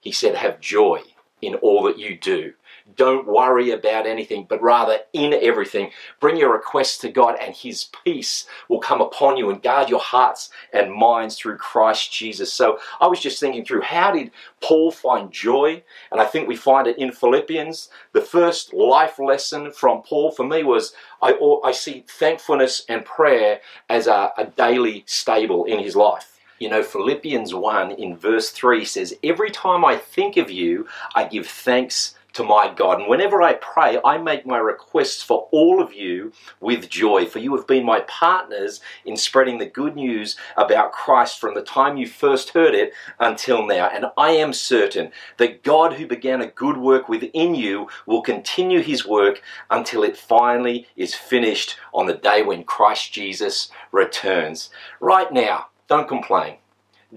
he 0.00 0.12
said, 0.12 0.36
Have 0.36 0.60
joy 0.60 1.02
in 1.40 1.54
all 1.56 1.82
that 1.84 1.98
you 1.98 2.16
do. 2.16 2.54
Don't 2.96 3.26
worry 3.26 3.70
about 3.70 4.06
anything, 4.06 4.46
but 4.48 4.62
rather 4.62 4.98
in 5.12 5.34
everything, 5.34 5.90
bring 6.20 6.36
your 6.36 6.52
requests 6.52 6.98
to 6.98 7.10
God, 7.10 7.36
and 7.40 7.54
His 7.54 7.86
peace 8.04 8.46
will 8.68 8.80
come 8.80 9.00
upon 9.00 9.36
you 9.36 9.50
and 9.50 9.62
guard 9.62 9.88
your 9.88 10.00
hearts 10.00 10.50
and 10.72 10.92
minds 10.92 11.36
through 11.36 11.58
Christ 11.58 12.12
Jesus. 12.12 12.52
So 12.52 12.78
I 13.00 13.06
was 13.06 13.20
just 13.20 13.40
thinking 13.40 13.64
through 13.64 13.82
how 13.82 14.12
did 14.12 14.30
Paul 14.60 14.90
find 14.90 15.30
joy? 15.30 15.82
And 16.10 16.20
I 16.20 16.24
think 16.24 16.48
we 16.48 16.56
find 16.56 16.86
it 16.86 16.98
in 16.98 17.12
Philippians. 17.12 17.90
The 18.12 18.20
first 18.20 18.72
life 18.72 19.18
lesson 19.18 19.70
from 19.70 20.02
Paul 20.02 20.30
for 20.30 20.44
me 20.44 20.62
was 20.64 20.94
I, 21.20 21.38
I 21.64 21.72
see 21.72 22.04
thankfulness 22.08 22.84
and 22.88 23.04
prayer 23.04 23.60
as 23.88 24.06
a, 24.06 24.32
a 24.36 24.46
daily 24.46 25.04
stable 25.06 25.64
in 25.64 25.78
his 25.78 25.96
life. 25.96 26.38
You 26.58 26.68
know, 26.68 26.82
Philippians 26.82 27.54
1 27.54 27.92
in 27.92 28.16
verse 28.16 28.50
3 28.50 28.84
says, 28.84 29.14
Every 29.22 29.50
time 29.50 29.84
I 29.84 29.96
think 29.96 30.36
of 30.36 30.50
you, 30.50 30.88
I 31.14 31.24
give 31.24 31.46
thanks 31.46 32.14
to 32.34 32.44
my 32.44 32.72
God. 32.72 33.00
And 33.00 33.08
whenever 33.08 33.42
I 33.42 33.54
pray, 33.54 33.98
I 34.04 34.18
make 34.18 34.46
my 34.46 34.58
requests 34.58 35.22
for 35.22 35.48
all 35.50 35.82
of 35.82 35.92
you 35.94 36.32
with 36.60 36.88
joy, 36.88 37.26
for 37.26 37.38
you 37.40 37.56
have 37.56 37.66
been 37.66 37.84
my 37.84 38.00
partners 38.00 38.80
in 39.04 39.16
spreading 39.16 39.58
the 39.58 39.66
good 39.66 39.96
news 39.96 40.36
about 40.56 40.92
Christ 40.92 41.40
from 41.40 41.54
the 41.54 41.62
time 41.62 41.96
you 41.96 42.06
first 42.06 42.50
heard 42.50 42.74
it 42.74 42.92
until 43.18 43.66
now. 43.66 43.88
And 43.88 44.06
I 44.16 44.30
am 44.32 44.52
certain 44.52 45.10
that 45.38 45.62
God, 45.64 45.94
who 45.94 46.06
began 46.06 46.40
a 46.40 46.46
good 46.46 46.76
work 46.76 47.08
within 47.08 47.54
you, 47.54 47.88
will 48.06 48.22
continue 48.22 48.82
his 48.82 49.06
work 49.06 49.42
until 49.70 50.02
it 50.04 50.16
finally 50.16 50.86
is 50.96 51.14
finished 51.14 51.76
on 51.94 52.06
the 52.06 52.14
day 52.14 52.42
when 52.42 52.62
Christ 52.64 53.12
Jesus 53.12 53.70
returns. 53.90 54.70
Right 55.00 55.32
now, 55.32 55.68
don't 55.88 56.08
complain. 56.08 56.58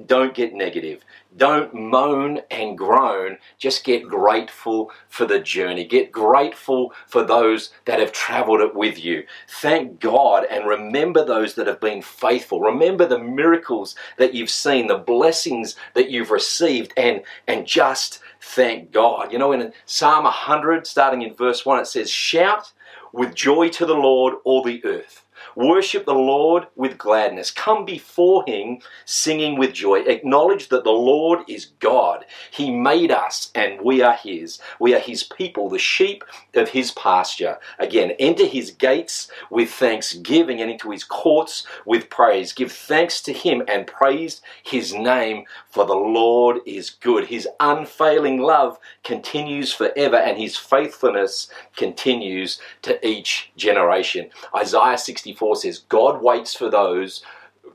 don't 0.05 0.33
get 0.33 0.53
negative. 0.53 1.03
Don't 1.35 1.73
moan 1.73 2.41
and 2.51 2.77
groan. 2.77 3.37
Just 3.57 3.85
get 3.85 4.07
grateful 4.07 4.91
for 5.07 5.25
the 5.25 5.39
journey. 5.39 5.85
Get 5.85 6.11
grateful 6.11 6.93
for 7.07 7.23
those 7.23 7.71
that 7.85 7.99
have 7.99 8.11
traveled 8.11 8.59
it 8.59 8.75
with 8.75 9.03
you. 9.03 9.23
Thank 9.47 9.99
God 9.99 10.45
and 10.49 10.67
remember 10.67 11.23
those 11.23 11.55
that 11.55 11.67
have 11.67 11.79
been 11.79 12.01
faithful. 12.01 12.59
Remember 12.59 13.05
the 13.05 13.19
miracles 13.19 13.95
that 14.17 14.33
you've 14.33 14.49
seen, 14.49 14.87
the 14.87 14.97
blessings 14.97 15.75
that 15.93 16.09
you've 16.09 16.31
received, 16.31 16.91
and, 16.97 17.21
and 17.47 17.65
just 17.65 18.19
thank 18.41 18.91
God. 18.91 19.31
You 19.31 19.39
know, 19.39 19.53
in 19.53 19.73
Psalm 19.85 20.25
100, 20.25 20.85
starting 20.85 21.21
in 21.21 21.33
verse 21.33 21.65
1, 21.65 21.79
it 21.79 21.87
says, 21.87 22.09
Shout 22.11 22.73
with 23.13 23.35
joy 23.35 23.69
to 23.69 23.85
the 23.85 23.95
Lord, 23.95 24.35
all 24.43 24.63
the 24.63 24.83
earth. 24.85 25.25
Worship 25.55 26.05
the 26.05 26.13
Lord 26.13 26.67
with 26.75 26.97
gladness. 26.97 27.51
Come 27.51 27.85
before 27.85 28.43
Him 28.47 28.79
singing 29.05 29.57
with 29.57 29.73
joy. 29.73 30.01
Acknowledge 30.01 30.69
that 30.69 30.83
the 30.83 30.91
Lord 30.91 31.39
is 31.47 31.67
God. 31.79 32.25
He 32.51 32.71
made 32.71 33.11
us 33.11 33.51
and 33.55 33.81
we 33.81 34.01
are 34.01 34.15
His. 34.15 34.59
We 34.79 34.95
are 34.95 34.99
His 34.99 35.23
people, 35.23 35.69
the 35.69 35.79
sheep 35.79 36.23
of 36.55 36.69
His 36.69 36.91
pasture. 36.91 37.59
Again, 37.79 38.11
enter 38.19 38.45
His 38.45 38.71
gates 38.71 39.29
with 39.49 39.69
thanksgiving 39.71 40.61
and 40.61 40.71
into 40.71 40.91
His 40.91 41.03
courts 41.03 41.65
with 41.85 42.09
praise. 42.09 42.53
Give 42.53 42.71
thanks 42.71 43.21
to 43.23 43.33
Him 43.33 43.63
and 43.67 43.87
praise 43.87 44.41
His 44.63 44.93
name, 44.93 45.45
for 45.69 45.85
the 45.85 45.93
Lord 45.93 46.57
is 46.65 46.89
good. 46.89 47.27
His 47.27 47.47
unfailing 47.59 48.41
love 48.41 48.77
continues 49.03 49.73
forever 49.73 50.17
and 50.17 50.37
His 50.37 50.57
faithfulness 50.57 51.49
continues 51.75 52.59
to 52.83 53.05
each 53.05 53.51
generation. 53.55 54.29
Isaiah 54.55 54.97
64 54.97 55.30
4 55.33 55.55
says, 55.55 55.79
God 55.89 56.21
waits 56.21 56.53
for 56.53 56.69
those, 56.69 57.23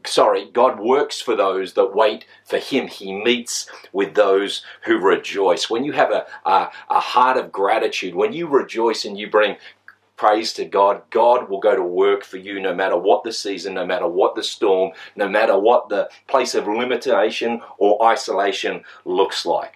sorry, 0.05 0.51
God 0.53 0.81
works 0.81 1.21
for 1.21 1.37
those 1.37 1.75
that 1.75 1.95
wait 1.95 2.25
for 2.45 2.59
Him. 2.59 2.89
He 2.89 3.13
meets 3.13 3.69
with 3.93 4.15
those 4.15 4.63
who 4.85 4.99
rejoice. 4.99 5.71
When 5.71 5.85
you 5.85 5.93
have 5.93 6.11
a, 6.11 6.27
a, 6.45 6.71
a 6.91 7.01
heart 7.01 7.37
of 7.37 7.53
gratitude, 7.53 8.15
when 8.15 8.33
you 8.33 8.47
rejoice 8.47 9.05
and 9.05 9.19
you 9.19 9.31
bring 9.31 9.57
praise 10.17 10.53
to 10.55 10.65
God, 10.65 11.03
God 11.11 11.49
will 11.49 11.61
go 11.61 11.77
to 11.77 11.83
work 11.83 12.25
for 12.25 12.39
you 12.39 12.59
no 12.59 12.75
matter 12.75 12.97
what 12.97 13.23
the 13.23 13.33
season, 13.33 13.75
no 13.75 13.85
matter 13.85 14.09
what 14.09 14.35
the 14.35 14.43
storm, 14.43 14.93
no 15.15 15.29
matter 15.29 15.59
what 15.59 15.89
the 15.89 16.09
place 16.27 16.55
of 16.55 16.67
limitation 16.67 17.61
or 17.79 18.03
isolation 18.05 18.83
looks 19.05 19.45
like 19.45 19.76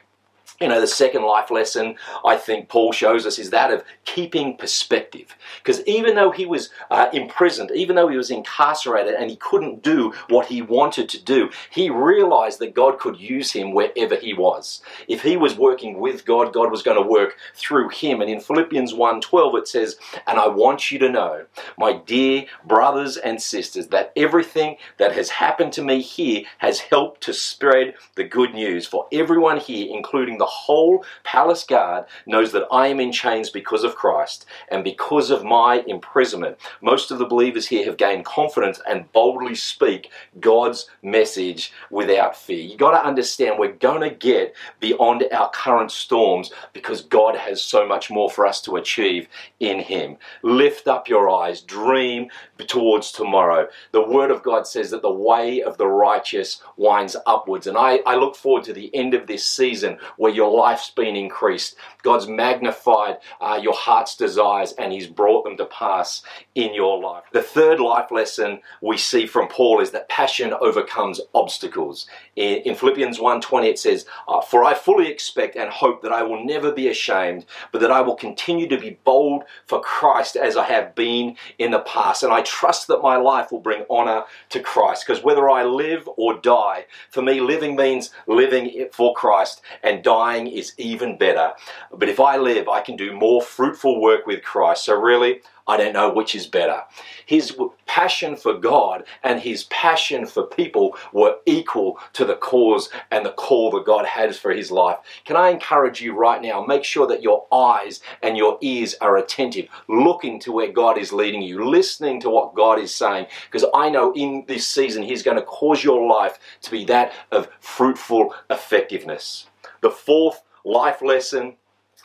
you 0.61 0.69
know, 0.69 0.81
the 0.81 0.87
second 0.87 1.23
life 1.23 1.51
lesson 1.51 1.97
I 2.25 2.37
think 2.37 2.69
Paul 2.69 2.93
shows 2.93 3.25
us 3.25 3.39
is 3.39 3.51
that 3.51 3.73
of 3.73 3.83
keeping 4.05 4.59
perspective. 4.59 5.35
Because 5.59 5.83
even 5.87 6.15
though 6.15 6.31
he 6.31 6.45
was 6.45 6.69
uh, 6.91 7.09
imprisoned, 7.15 7.71
even 7.75 7.97
though 7.97 8.09
he 8.09 8.17
was 8.17 8.31
incarcerated 8.31 9.15
and 9.15 9.31
he 9.31 9.37
couldn't 9.37 9.83
do 9.83 10.13
what 10.29 10.47
he 10.47 10.61
wanted 10.61 11.09
to 11.11 11.23
do, 11.23 11.49
he 11.71 11.89
realized 11.89 12.59
that 12.59 12.75
God 12.75 12.99
could 12.99 13.19
use 13.19 13.53
him 13.53 13.73
wherever 13.73 14.17
he 14.17 14.35
was. 14.35 14.83
If 15.09 15.23
he 15.23 15.39
was 15.39 15.57
working 15.57 15.99
with 15.99 16.27
God, 16.27 16.53
God 16.53 16.71
was 16.71 16.83
going 16.83 17.03
to 17.03 17.09
work 17.09 17.37
through 17.55 17.89
him. 17.89 18.21
And 18.21 18.31
in 18.31 18.41
Philippians 18.41 18.93
1:12 18.93 19.55
it 19.57 19.69
says, 19.69 19.99
"And 20.27 20.39
I 20.39 20.49
want 20.49 20.91
you 20.91 20.99
to 20.99 21.09
know, 21.09 21.47
my 21.79 21.95
dear 21.95 22.45
brothers 22.65 23.17
and 23.17 23.41
sisters, 23.41 23.89
that 23.89 24.13
everything 24.15 24.77
that 24.99 25.13
has 25.13 25.31
happened 25.31 25.73
to 25.75 25.83
me 25.83 26.03
here 26.03 26.43
has 26.59 26.81
helped 26.81 27.23
to 27.23 27.33
spread 27.33 27.95
the 28.15 28.25
good 28.25 28.53
news 28.53 28.87
for 28.87 29.07
everyone 29.11 29.57
here, 29.59 29.87
including 29.91 30.37
the 30.37 30.50
whole 30.51 31.05
palace 31.25 31.65
guard 31.65 32.05
knows 32.27 32.53
that 32.53 32.67
I 32.71 32.89
am 32.89 33.01
in 33.01 33.13
chains 33.13 33.51
because 33.51 33.85
of 33.85 33.97
Christ 33.97 34.47
and 34.69 34.85
because 34.85 35.31
of 35.31 35.45
my 35.45 35.83
imprisonment. 35.87 36.59
Most 36.83 37.11
of 37.11 37.19
the 37.19 37.27
believers 37.27 37.67
here 37.67 37.85
have 37.85 37.97
gained 37.97 38.25
confidence 38.25 38.81
and 38.89 39.11
boldly 39.13 39.55
speak 39.55 40.11
God's 40.41 40.89
message 41.03 41.73
without 41.91 42.37
fear. 42.37 42.59
You've 42.59 42.79
got 42.79 42.93
to 42.93 43.07
understand 43.07 43.59
we're 43.59 43.73
going 43.73 44.09
to 44.09 44.15
get 44.15 44.55
beyond 44.81 45.25
our 45.33 45.51
current 45.51 45.91
storms 45.91 46.51
because 46.73 47.03
God 47.03 47.37
has 47.37 47.63
so 47.63 47.87
much 47.87 48.11
more 48.11 48.31
for 48.31 48.47
us 48.47 48.61
to 48.63 48.77
achieve 48.77 49.29
in 49.59 49.79
Him. 49.81 50.17
Lift 50.43 50.89
up 50.89 51.09
your 51.09 51.31
eyes, 51.31 51.61
dream 51.61 52.29
towards 52.67 53.13
tomorrow. 53.13 53.69
The 53.93 54.07
Word 54.07 54.31
of 54.31 54.43
God 54.43 54.67
says 54.67 54.91
that 54.91 55.03
the 55.03 55.11
way 55.11 55.63
of 55.63 55.77
the 55.79 55.87
righteous 55.87 56.63
winds 56.77 57.17
upwards. 57.27 57.67
And 57.67 57.77
I, 57.77 57.97
I 58.07 58.17
look 58.17 58.37
forward 58.37 58.65
to 58.65 58.73
the 58.73 58.95
end 58.95 59.15
of 59.15 59.27
this 59.27 59.45
season 59.45 59.99
where 60.17 60.33
your 60.41 60.57
life's 60.57 60.89
been 60.89 61.17
increased. 61.17 61.77
God's 62.03 62.27
magnified 62.27 63.19
uh, 63.43 63.61
your 63.63 63.75
heart's 63.75 64.17
desires 64.17 64.73
and 64.79 64.91
He's 64.91 65.07
brought 65.07 65.45
them 65.45 65.59
to 65.59 65.67
pass 65.67 66.23
in 66.55 66.73
your 66.73 66.99
life. 66.99 67.25
The 67.33 67.43
third 67.43 67.79
life 67.79 68.11
lesson 68.11 68.61
we 68.81 68.97
see 68.97 69.27
from 69.27 69.49
Paul 69.49 69.83
is 69.83 69.91
that 69.91 70.09
passion 70.09 70.55
overcomes 70.59 71.21
obstacles. 71.35 72.07
In, 72.37 72.63
in 72.69 72.75
Philippians 72.75 73.19
1:20 73.19 73.69
it 73.69 73.79
says, 73.79 74.07
uh, 74.27 74.41
"For 74.41 74.65
I 74.65 74.73
fully 74.73 75.09
expect 75.09 75.57
and 75.57 75.69
hope 75.69 76.01
that 76.01 76.13
I 76.13 76.23
will 76.23 76.43
never 76.43 76.73
be 76.73 76.89
ashamed, 76.89 77.45
but 77.71 77.83
that 77.83 77.91
I 77.91 78.01
will 78.01 78.17
continue 78.17 78.67
to 78.69 78.79
be 78.79 78.99
bold 79.05 79.45
for 79.67 79.81
Christ 79.83 80.37
as 80.37 80.57
I 80.57 80.65
have 80.65 80.95
been 80.95 81.37
in 81.59 81.71
the 81.73 81.81
past. 81.81 82.23
And 82.23 82.33
I 82.33 82.41
trust 82.41 82.87
that 82.89 83.03
my 83.03 83.17
life 83.17 83.53
will 83.53 83.61
bring 83.61 83.85
honor 83.91 84.23
to 84.49 84.61
Christ. 84.61 85.05
Because 85.07 85.23
whether 85.23 85.51
I 85.51 85.65
live 85.65 86.09
or 86.17 86.41
die, 86.41 86.87
for 87.11 87.21
me, 87.21 87.41
living 87.41 87.77
means 87.77 88.11
living 88.27 88.89
for 88.93 89.15
Christ, 89.15 89.61
and 89.83 90.03
dying 90.03 90.30
dying 90.31 90.47
is 90.47 90.73
even 90.79 91.17
better. 91.17 91.53
But 91.93 92.09
if 92.09 92.21
I 92.21 92.37
live, 92.37 92.69
I 92.69 92.81
can 92.81 92.97
do 92.97 93.13
more 93.13 93.43
fruitful 93.43 94.01
work 94.01 94.27
with 94.27 94.43
Christ. 94.43 94.85
So, 94.85 94.95
really, 94.95 95.41
I 95.67 95.77
don't 95.77 95.93
know 95.93 96.13
which 96.13 96.35
is 96.35 96.47
better. 96.47 96.83
His 97.27 97.57
passion 97.87 98.35
for 98.35 98.55
God 98.55 99.05
and 99.23 99.41
his 99.41 99.65
passion 99.65 100.27
for 100.27 100.45
people 100.45 100.97
were 101.13 101.37
equal 101.47 101.99
to 102.15 102.25
the 102.25 102.35
cause 102.35 102.89
and 103.11 103.25
the 103.25 103.33
call 103.33 103.71
that 103.73 103.87
God 103.87 104.05
has 104.05 104.39
for 104.39 104.51
his 104.53 104.71
life. 104.71 104.99
Can 105.25 105.37
I 105.37 105.51
encourage 105.51 106.01
you 106.01 106.13
right 106.13 106.43
now? 106.43 106.65
Make 106.65 106.83
sure 106.83 107.07
that 107.07 107.23
your 107.23 107.47
eyes 107.53 108.01
and 108.23 108.37
your 108.37 108.59
ears 108.63 108.95
are 109.01 109.17
attentive, 109.17 109.69
looking 109.89 110.41
to 110.41 110.53
where 110.53 110.73
God 110.73 110.99
is 110.99 111.13
leading 111.13 111.43
you, 111.43 111.69
listening 111.69 112.21
to 112.23 112.31
what 112.31 112.55
God 112.55 112.79
is 112.79 112.95
saying, 112.95 113.27
because 113.51 113.69
I 113.75 113.91
know 113.91 114.13
in 114.13 114.45
this 114.49 114.67
season 114.67 115.03
He's 115.03 115.23
going 115.23 115.37
to 115.37 115.43
cause 115.43 115.85
your 115.85 116.09
life 116.09 116.39
to 116.63 116.71
be 116.71 116.85
that 116.87 117.13
of 117.31 117.49
fruitful 117.61 118.35
effectiveness. 118.49 119.47
The 119.81 119.91
fourth 119.91 120.43
life 120.65 121.03
lesson 121.03 121.57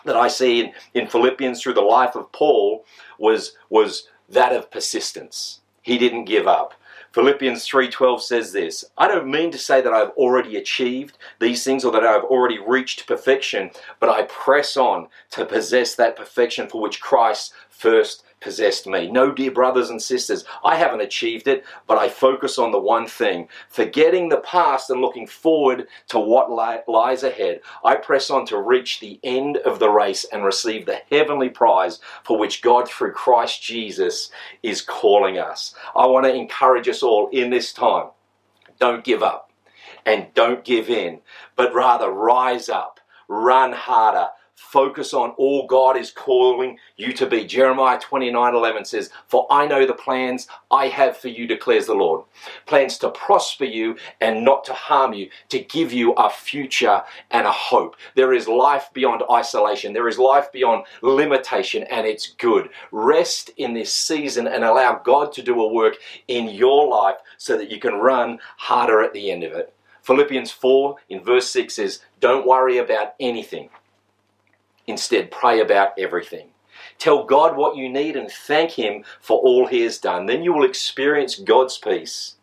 that 0.05 0.15
I 0.15 0.27
see 0.27 0.62
in, 0.62 0.74
in 0.94 1.08
Philippians 1.08 1.62
through 1.62 1.74
the 1.74 1.82
life 1.82 2.15
of 2.15 2.32
Paul 2.32 2.86
was, 3.17 3.55
was 3.70 4.08
that 4.29 4.53
of 4.53 4.72
persistence. 4.72 5.62
He 5.82 5.98
didn't 5.98 6.25
give 6.25 6.48
up. 6.48 6.74
Philippians 7.15 7.65
3:12 7.65 8.20
says 8.20 8.51
this, 8.51 8.84
I 8.98 9.08
don't 9.08 9.32
mean 9.32 9.50
to 9.51 9.58
say 9.58 9.79
that 9.79 9.94
I've 9.94 10.10
already 10.17 10.58
achieved 10.58 11.17
these 11.39 11.63
things 11.63 11.86
or 11.86 11.91
that 11.94 12.03
I've 12.03 12.25
already 12.25 12.60
reached 12.60 13.08
perfection, 13.08 13.72
but 14.01 14.10
I 14.10 14.24
press 14.24 14.75
on 14.75 15.08
to 15.32 15.46
possess 15.46 15.96
that 15.96 16.17
perfection 16.17 16.67
for 16.67 16.82
which 16.82 17.00
Christ 17.00 17.53
first 17.70 18.25
possessed 18.46 18.86
me. 18.86 19.10
No, 19.10 19.32
dear 19.32 19.50
brothers 19.50 19.90
and 19.90 20.00
sisters, 20.00 20.46
I 20.64 20.75
haven't 20.75 21.02
achieved 21.02 21.48
it, 21.48 21.66
but 21.88 21.98
I 21.98 22.08
focus 22.10 22.60
on 22.60 22.72
the 22.72 22.80
one 22.80 23.08
thing. 23.08 23.50
Forgetting 23.70 24.30
the 24.30 24.38
past 24.38 24.92
and 24.92 25.02
looking 25.02 25.25
forward 25.25 25.88
to 26.10 26.20
what 26.20 26.52
li- 26.52 26.84
lies 26.88 27.24
ahead, 27.24 27.62
I 27.84 27.96
press 27.96 28.30
on 28.30 28.46
to 28.46 28.62
reach 28.62 29.00
the 29.00 29.20
end 29.24 29.58
of 29.58 29.80
the 29.80 29.90
race 29.90 30.25
and 30.32 30.46
receive 30.46 30.86
the 30.86 31.02
heavenly 31.10 31.50
prize 31.50 32.00
for 32.24 32.38
which 32.38 32.62
God, 32.62 32.88
through 32.88 33.14
Christ 33.14 33.64
Jesus, 33.64 34.30
is 34.62 34.80
calling 34.80 35.40
us. 35.40 35.74
I 35.96 36.06
want 36.06 36.25
to 36.28 36.34
encourage 36.34 36.88
us 36.88 37.02
all 37.02 37.30
in 37.30 37.50
this 37.50 37.74
time 37.74 38.10
don't 38.78 39.04
give 39.04 39.24
up 39.24 39.52
and 40.06 40.28
don't 40.36 40.64
give 40.64 40.90
in, 40.90 41.22
but 41.56 41.74
rather 41.74 42.12
rise 42.12 42.70
up, 42.70 43.00
run 43.28 43.72
harder 43.72 44.28
Focus 44.56 45.14
on 45.14 45.32
all 45.32 45.68
God 45.68 45.98
is 45.98 46.12
calling 46.12 46.80
you 46.96 47.12
to 47.14 47.26
be. 47.26 47.44
Jeremiah 47.44 48.00
29 48.00 48.56
11 48.56 48.86
says, 48.86 49.10
For 49.28 49.46
I 49.50 49.68
know 49.68 49.86
the 49.86 49.94
plans 49.94 50.48
I 50.72 50.88
have 50.88 51.18
for 51.18 51.28
you, 51.28 51.46
declares 51.46 51.88
the 51.88 51.94
Lord. 51.94 52.24
Plans 52.66 52.98
to 53.00 53.10
prosper 53.10 53.66
you 53.66 53.98
and 54.22 54.46
not 54.46 54.64
to 54.66 54.74
harm 54.74 55.12
you, 55.12 55.30
to 55.50 55.60
give 55.60 55.92
you 55.92 56.14
a 56.14 56.30
future 56.30 57.04
and 57.32 57.46
a 57.46 57.52
hope. 57.52 57.98
There 58.16 58.34
is 58.34 58.48
life 58.48 58.90
beyond 58.94 59.24
isolation, 59.30 59.92
there 59.92 60.08
is 60.08 60.18
life 60.18 60.50
beyond 60.54 60.86
limitation, 61.02 61.84
and 61.84 62.08
it's 62.08 62.28
good. 62.28 62.70
Rest 62.92 63.52
in 63.58 63.74
this 63.74 63.94
season 63.94 64.48
and 64.48 64.64
allow 64.64 65.02
God 65.04 65.34
to 65.34 65.44
do 65.44 65.62
a 65.62 65.74
work 65.74 65.96
in 66.30 66.48
your 66.48 66.88
life 66.88 67.18
so 67.38 67.58
that 67.58 67.70
you 67.70 67.80
can 67.80 67.96
run 67.96 68.40
harder 68.58 69.02
at 69.02 69.12
the 69.12 69.32
end 69.32 69.44
of 69.44 69.52
it. 69.52 69.74
Philippians 70.02 70.52
4 70.52 70.96
in 71.10 71.22
verse 71.24 71.50
6 71.50 71.74
says, 71.74 72.02
Don't 72.22 72.48
worry 72.48 72.78
about 72.78 73.16
anything. 73.20 73.70
Instead, 74.88 75.32
pray 75.32 75.60
about 75.60 75.98
everything. 75.98 76.50
Tell 76.98 77.24
God 77.24 77.58
what 77.58 77.75
you 77.75 77.89
need 77.89 78.15
and 78.15 78.30
thank 78.30 78.72
Him 78.72 79.04
for 79.20 79.39
all 79.39 79.68
He 79.68 79.82
has 79.82 79.98
done. 79.98 80.25
Then 80.25 80.44
you 80.44 80.54
will 80.54 80.65
experience 80.65 81.36
God's 81.36 81.77
peace, 81.77 82.36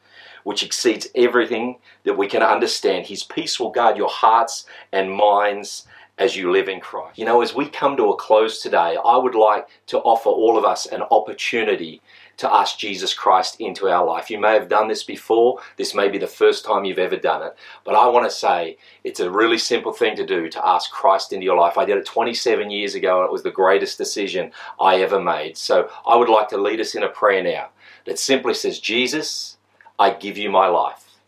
which 0.45 0.63
exceeds 0.63 1.09
everything 1.15 1.79
that 2.05 2.19
we 2.19 2.27
can 2.27 2.43
understand. 2.43 3.07
His 3.07 3.23
peace 3.23 3.59
will 3.59 3.71
guard 3.71 3.97
your 3.97 4.09
hearts 4.09 4.67
and 4.93 5.13
minds 5.13 5.87
as 6.19 6.37
you 6.37 6.51
live 6.51 6.69
in 6.69 6.81
Christ. 6.81 7.19
You 7.19 7.25
know, 7.25 7.41
as 7.41 7.55
we 7.55 7.69
come 7.69 7.97
to 7.97 8.11
a 8.11 8.17
close 8.17 8.61
today, 8.61 8.97
I 9.03 9.17
would 9.17 9.35
like 9.35 9.69
to 9.87 9.99
offer 9.99 10.29
all 10.29 10.59
of 10.59 10.65
us 10.65 10.87
an 10.87 11.03
opportunity 11.11 12.03
to 12.39 12.53
ask 12.53 12.79
Jesus 12.79 13.15
Christ 13.15 13.61
into 13.61 13.89
our 13.89 14.05
life. 14.05 14.31
You 14.31 14.39
may 14.39 14.53
have 14.53 14.69
done 14.69 14.89
this 14.89 15.05
before, 15.05 15.61
this 15.77 15.95
may 15.95 16.09
be 16.09 16.19
the 16.19 16.27
first 16.27 16.65
time 16.65 16.85
you've 16.85 16.99
ever 16.99 17.17
done 17.17 17.43
it, 17.43 17.57
but 17.85 17.95
I 17.95 18.09
want 18.09 18.29
to 18.29 18.37
say 18.37 18.79
it's 19.05 19.21
a 19.21 19.31
really 19.31 19.59
simple 19.59 19.93
thing 19.93 20.17
to 20.17 20.27
do 20.27 20.49
to 20.49 20.67
ask 20.67 20.91
Christ 20.91 21.33
into 21.33 21.45
your 21.45 21.59
life. 21.59 21.79
I 21.79 21.85
did 21.85 21.99
it 21.99 22.07
27 22.07 22.71
years 22.71 22.95
ago 22.95 23.21
and 23.21 23.27
it 23.27 23.33
was 23.33 23.43
the 23.43 23.51
greatest 23.51 23.99
decision 23.99 24.53
I 24.81 24.97
ever 24.97 25.21
made. 25.21 25.57
So 25.57 25.89
I 26.07 26.17
would 26.17 26.29
like 26.29 26.49
to 26.49 26.59
lead 26.59 26.81
us 26.81 26.95
in 26.95 27.03
a 27.03 27.09
prayer 27.09 27.43
now 27.43 27.69
that 28.07 28.19
simply 28.19 28.55
says, 28.55 28.81
Jesus, 28.81 29.57
I 29.99 30.11
give 30.11 30.37
you 30.37 30.51
my 30.51 30.67
life. 30.67 31.21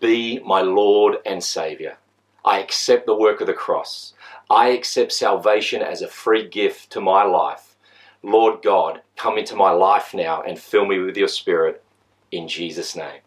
Be 0.00 0.40
my 0.40 0.62
Lord 0.62 1.16
and 1.26 1.42
Savior. 1.42 1.98
I 2.44 2.60
accept 2.60 3.06
the 3.06 3.14
work 3.14 3.40
of 3.40 3.46
the 3.46 3.52
cross. 3.52 4.14
I 4.48 4.68
accept 4.68 5.12
salvation 5.12 5.82
as 5.82 6.02
a 6.02 6.08
free 6.08 6.48
gift 6.48 6.90
to 6.92 7.00
my 7.00 7.24
life. 7.24 7.76
Lord 8.22 8.62
God, 8.62 9.02
come 9.16 9.38
into 9.38 9.56
my 9.56 9.70
life 9.70 10.14
now 10.14 10.42
and 10.42 10.58
fill 10.58 10.86
me 10.86 10.98
with 10.98 11.16
your 11.16 11.28
Spirit 11.28 11.82
in 12.30 12.48
Jesus' 12.48 12.96
name. 12.96 13.20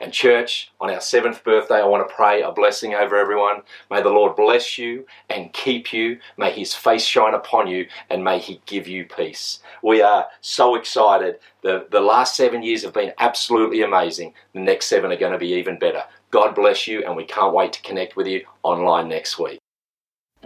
And, 0.00 0.12
church, 0.12 0.72
on 0.80 0.90
our 0.90 1.00
seventh 1.00 1.44
birthday, 1.44 1.76
I 1.76 1.86
want 1.86 2.08
to 2.08 2.14
pray 2.14 2.42
a 2.42 2.50
blessing 2.50 2.94
over 2.94 3.16
everyone. 3.16 3.62
May 3.90 4.02
the 4.02 4.08
Lord 4.08 4.34
bless 4.34 4.76
you 4.76 5.06
and 5.30 5.52
keep 5.52 5.92
you. 5.92 6.18
May 6.36 6.50
his 6.50 6.74
face 6.74 7.04
shine 7.04 7.34
upon 7.34 7.68
you 7.68 7.86
and 8.10 8.24
may 8.24 8.38
he 8.38 8.60
give 8.66 8.88
you 8.88 9.04
peace. 9.04 9.60
We 9.82 10.02
are 10.02 10.26
so 10.40 10.74
excited. 10.74 11.38
The, 11.62 11.86
the 11.90 12.00
last 12.00 12.34
seven 12.34 12.62
years 12.62 12.82
have 12.82 12.94
been 12.94 13.12
absolutely 13.18 13.82
amazing. 13.82 14.34
The 14.54 14.60
next 14.60 14.86
seven 14.86 15.12
are 15.12 15.16
going 15.16 15.32
to 15.32 15.38
be 15.38 15.52
even 15.54 15.78
better. 15.78 16.02
God 16.32 16.54
bless 16.54 16.88
you, 16.88 17.04
and 17.04 17.14
we 17.14 17.24
can't 17.24 17.52
wait 17.52 17.74
to 17.74 17.82
connect 17.82 18.16
with 18.16 18.26
you 18.26 18.44
online 18.62 19.06
next 19.08 19.38
week. 19.38 19.61